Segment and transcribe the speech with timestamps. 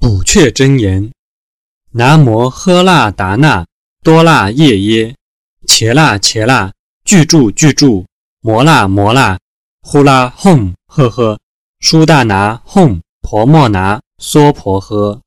[0.00, 1.10] 补阙真言：
[1.90, 3.66] 南摩喝那达那
[4.04, 5.16] 多那夜耶，
[5.66, 6.72] 茄那茄那，
[7.04, 8.06] 具住具住，
[8.40, 9.36] 摩那摩那，
[9.82, 11.40] 呼啦哄呵呵，
[11.80, 15.20] 苏大拿哄婆莫拿娑婆诃。